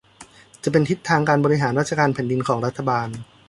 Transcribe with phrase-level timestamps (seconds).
[0.63, 3.07] จะเป็นทิศทางการบริหารราชการแผ่นดินของรัฐบาล